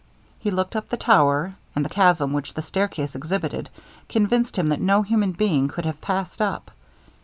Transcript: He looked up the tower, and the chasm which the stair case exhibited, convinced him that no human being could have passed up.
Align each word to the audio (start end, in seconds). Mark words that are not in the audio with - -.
He 0.39 0.49
looked 0.49 0.75
up 0.75 0.89
the 0.89 0.97
tower, 0.97 1.53
and 1.75 1.85
the 1.85 1.89
chasm 1.89 2.33
which 2.33 2.55
the 2.55 2.63
stair 2.63 2.87
case 2.87 3.13
exhibited, 3.13 3.69
convinced 4.09 4.57
him 4.57 4.65
that 4.69 4.81
no 4.81 5.03
human 5.03 5.31
being 5.33 5.67
could 5.67 5.85
have 5.85 6.01
passed 6.01 6.41
up. 6.41 6.71